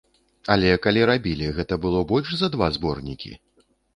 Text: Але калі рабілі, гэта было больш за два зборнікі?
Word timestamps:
Але 0.53 0.69
калі 0.85 1.03
рабілі, 1.09 1.51
гэта 1.59 1.77
было 1.85 2.01
больш 2.11 2.33
за 2.39 2.47
два 2.57 2.71
зборнікі? 2.81 3.31